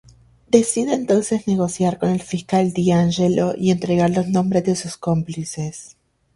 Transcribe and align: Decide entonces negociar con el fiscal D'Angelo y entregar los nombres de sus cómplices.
Decide 0.49 0.95
entonces 0.95 1.47
negociar 1.47 1.99
con 1.99 2.09
el 2.09 2.23
fiscal 2.23 2.73
D'Angelo 2.73 3.53
y 3.55 3.69
entregar 3.69 4.09
los 4.09 4.27
nombres 4.27 4.63
de 4.63 4.75
sus 4.75 4.97
cómplices. 4.97 5.95